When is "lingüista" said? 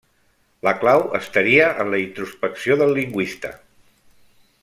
3.01-3.53